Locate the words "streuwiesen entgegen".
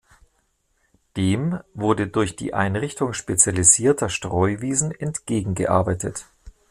4.09-5.53